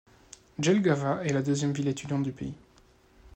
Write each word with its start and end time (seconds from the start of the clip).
Jelgava 0.57 1.23
est 1.23 1.31
la 1.31 1.43
deuxième 1.43 1.73
ville 1.73 1.87
étudiante 1.87 2.23
du 2.23 2.31
pays. 2.31 2.55